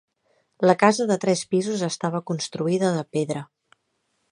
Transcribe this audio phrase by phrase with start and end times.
[0.69, 3.45] La casa de tres pisos estava construïda de pedra.